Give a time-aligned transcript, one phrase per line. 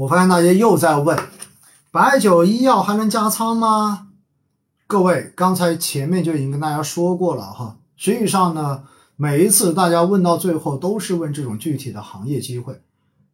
[0.00, 1.14] 我发现大家又在问，
[1.90, 4.06] 白酒、医药还能加仓吗？
[4.86, 7.76] 各位，刚才前面就已经跟大家说过了哈。
[7.98, 8.84] 实际上呢，
[9.16, 12.80] 每一次大家问到最后都是问这种具体的行业机会。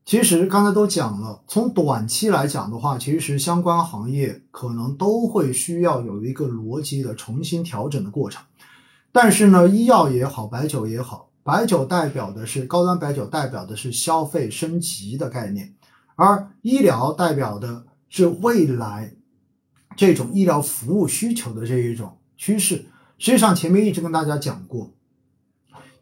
[0.05, 8.43] 其实刚才都讲了，从短期来讲的话，其实相关行业可能都会需要有一个逻辑的重新调整的过程。
[9.13, 15.73] 但是呢，医药也好，白酒也好，白酒代表的是高端白酒，代表的是消费升级的概念，
[16.17, 19.13] 而医疗代表的是未来
[19.97, 22.87] 这种医疗服务需求的这一种趋势。
[23.19, 24.93] 实际上，前面一直跟大家讲过。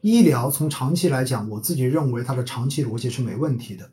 [0.01, 3.91] 医疗从长期来讲，我自己认为它的长期逻辑是没问题的。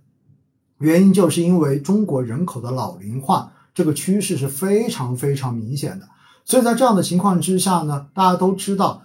[0.80, 6.10] 原因就是因为中国人口的老龄化这个趋势是非常非常明显的。
[6.44, 9.04] 所以在这样的情况之下呢，大家都知道，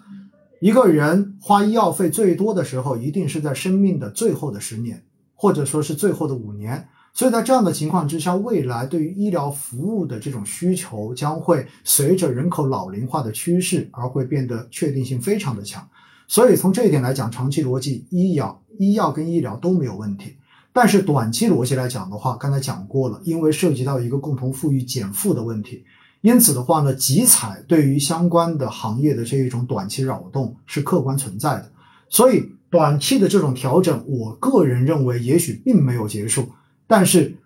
[0.60, 6.88] 一个人花医药费最多的时候，一定是在生命的最后的十年，或者说是最后的五年。
[7.16, 15.82] 所以在这样的情况之下，未来对于医疗服务的这种需求将会随着人口老龄化的趋势而会变得确定性非常的强。
[16.28, 20.36] 所以从这一点来讲，长期逻辑，医药、医药跟医疗都没有问题。
[20.74, 25.86] 但是短期逻辑来讲的话，刚才讲过了，因为涉及到一个共同富裕减负的问题，
[26.20, 31.72] 因此的话呢，集采对于相关的行业的这一种短期扰动是客观存在的。
[32.10, 36.50] 所以短期的这种调整，我个人认为也许并没有结束，
[36.86, 37.36] 但是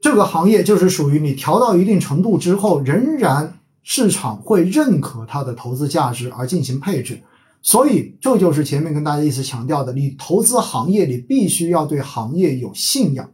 [0.00, 7.22] 这个行业就是属于你调到一定程度之后，仍然市场会认可它的投资价值而进行配置。
[7.62, 13.30] 所以，这就是前面跟大家一直强调的，你投资行业，你必须要对行业有信仰。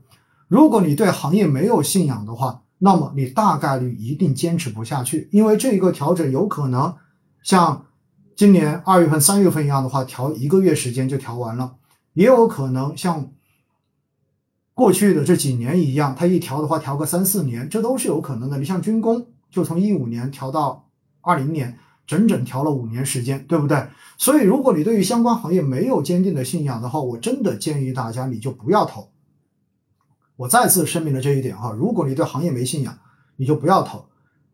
[0.47, 6.95] 如果你对行业没有信仰的话，那么你大概率一定坚持不下去，因为这一个调整有可能
[7.43, 7.87] 像
[8.37, 11.75] 今年二月份、三月份一样的话，调一个月时间就调完了，
[12.15, 13.33] 也有可能像
[14.81, 18.57] 过去的这几年一样，它一调的话调个三四年，这都是有可能的。
[18.57, 20.89] 你像军工，就从一五年调到
[21.21, 21.79] 二零年。
[22.07, 23.87] 整整调了五年时间，对不对？
[24.19, 29.11] 所以，如果你对于相关行业没有坚定的信仰的话，我真的建议大家你就不要投。
[30.35, 32.99] 我再次声明了这一点哈，如果你对行业没信仰，
[33.37, 34.07] 你就不要投。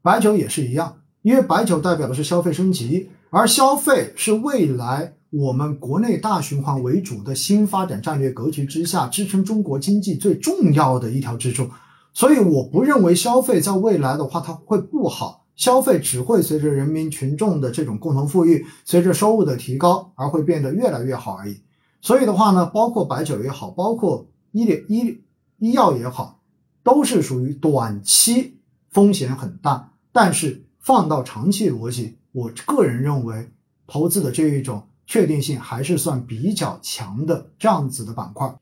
[0.03, 11.69] 白酒也是一样，因为白酒代表的是消费升级，而消费是未来我们国内大循环为主的新发展战略格局之下支撑中国经济最重要的一条支柱。
[12.14, 15.44] 所以，我不认为消费在未来的话它会不好。
[15.54, 21.62] 消费只会随着人民群众的这种共同富裕，随着收入的提高而会变得越来越好而已。
[22.03, 25.22] 所以的话呢，包括白酒也好，包括医疗医
[25.59, 26.41] 医药也好，
[26.82, 28.59] 都是属于短期
[28.91, 33.50] 风险很大，但是放到长期逻辑，我个人认为
[33.86, 38.54] 投资的这一种确定性还是算比较强的这样子的板块。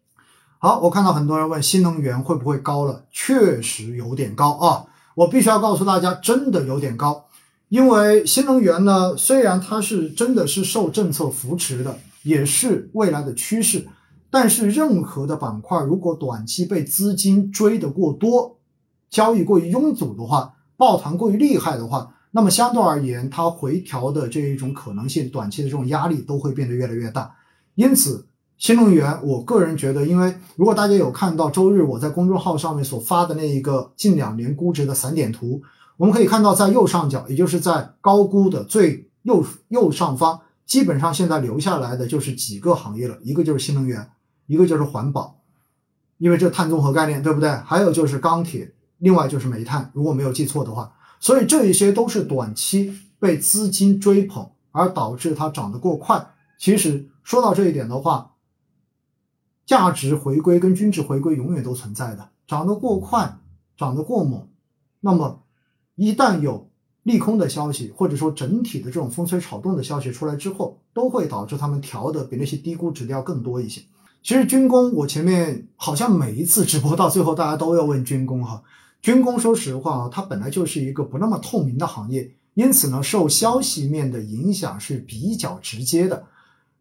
[0.58, 4.86] 好，我看到很多人问新能源会不会高了，确实有点高啊。
[5.14, 7.26] 我必须要告诉大家，真的有点高，
[7.68, 13.86] 因为新能源呢，虽然它是真的是受政策扶持的，也是未来的趋势，
[14.30, 18.58] 但是任何的板块如果短期被资金追得过多，
[19.08, 27.34] 交易过于拥堵的话，抱团过于厉害的话，那么相对而言，它回调的这一种可能性，短期的这种压力都会变得越来越大，
[27.76, 28.26] 因此。
[28.56, 35.60] 新能源，我个人觉得，因为如果大家有看到周日我在公众号上面所发的那一个近两年估值的散点图，
[35.96, 44.08] 我们可以看到，在右上角，也就是在高估的最右右上方，基本上现在留下来的就是几个行业了，一个就是新能源，
[44.46, 45.40] 一个就是环保，
[46.18, 47.50] 因为这碳综合概念，对不对？
[47.50, 50.92] 还有就是钢铁，另外就是煤炭，如果没有记错的话，
[51.24, 56.34] 所以这一些都是短期被资金追捧而导致它涨得过快。
[56.58, 58.32] 其实说到这一点的话，
[59.64, 63.38] 价值回归跟均值回归永远都存在的，涨得过快，
[63.74, 64.46] 涨得过猛，
[65.00, 65.42] 那么
[65.94, 66.68] 一旦有
[67.04, 73.80] 利空的消息，或者说整体的这种风吹草动的消息出来之后，都会导致他们调的比那些低估值的要更多一些。
[74.22, 78.62] 其实军工，我前面好像每一次直播到最后，大家都要问军工哈。
[79.04, 86.24] 军工说实话啊，它本来就是一个不那么透明的行业，因此呢，受消息面的影响是比较直接的。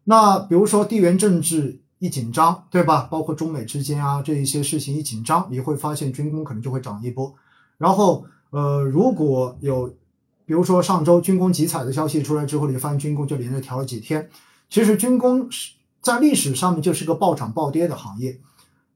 [0.04, 1.80] 那比如说地缘政治。
[2.00, 3.08] 一紧张，对吧？
[3.10, 7.34] 包括中美之间啊，这一些事情一紧张，你会发现军工可能就会涨一波。
[7.78, 9.86] 然后，呃，如果有，
[10.44, 14.28] 比如说上周军工集采的消息出来之后，你发现军工就连着调了几天。
[14.68, 15.72] 其实军工是
[16.02, 18.38] 在历史上面就是个暴涨暴跌的行业。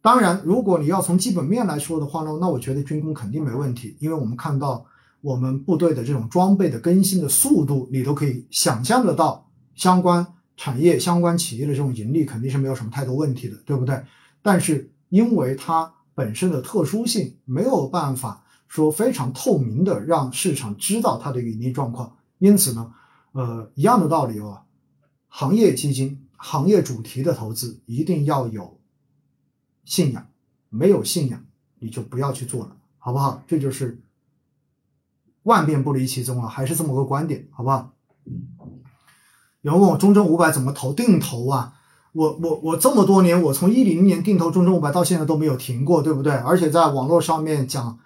[0.09, 4.83] 当然，如果你要从基本面来说的话呢，那我觉得军工肯定没问题，因为我们看到
[5.21, 10.27] 我们部队的这种装备的更新的速度，你都可以想象得到相关。
[10.57, 14.03] 产业相关企业的这种盈利肯定是没有什么太多问题的，对不对？
[14.41, 22.17] 但是因为它本身的特殊性，没有办法说非常透明的让市场知道它的盈利状况。
[22.39, 22.91] 因此呢，
[23.33, 24.63] 呃，一样的道理哦，
[25.29, 28.78] 行业基金、行业主题的投资一定要有
[29.89, 30.27] 信仰，
[30.69, 31.43] 没有信仰
[31.79, 33.43] 你就不要去做了，好不好？
[33.47, 33.99] 这就是
[35.45, 37.95] 万变不离其宗啊，还是这么个观点，好不好？
[39.63, 41.73] 有人问我中证五百怎么投定投啊？
[42.13, 46.35] 我我我这么多年，我从一零年定投中证五百到现在都没有停过，对不对？
[46.35, 47.99] 而且在网络上面讲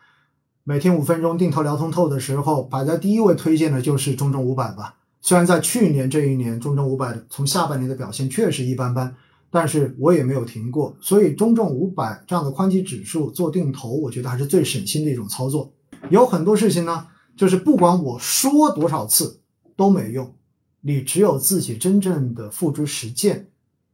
[0.63, 4.95] 每天五分钟定投聊通透的时候，摆在第一位推荐的就是中证五百吧。
[5.21, 9.15] 虽然在去年这一年中证五百从下半年的表现确实一般般，
[9.53, 10.97] 但是我也没有停过。
[10.99, 15.71] 所以中证五百这样的宽基指数做定投，我觉得还是最省心的一种操作。
[16.09, 17.07] 有很多事情呢，
[17.37, 19.41] 就是不管我说多少次
[19.77, 20.35] 都没用。
[20.81, 23.51] 你只有自己真正的付诸实践，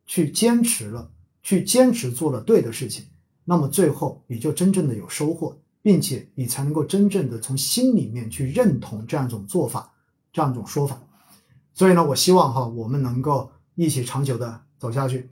[0.06, 1.10] 去坚持了，
[1.42, 3.04] 去坚持做了对的事情，
[3.44, 9.92] 那么最后你就真正的有收获，并且你才能够真正的从心里面去认同这样一种做法，
[10.32, 10.98] 这样一种说法。
[11.74, 15.28] 所以呢，我希望哈，我们能够一起长久的走下去。